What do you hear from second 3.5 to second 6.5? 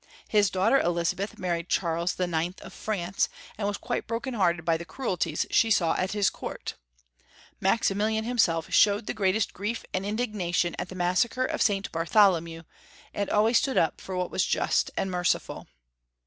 and was quite broken liearted by the cruelties she saw at liis